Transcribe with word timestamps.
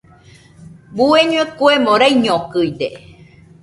Bueñe 0.97 1.41
kuemo 1.57 1.91
raiñokɨide 2.01 2.87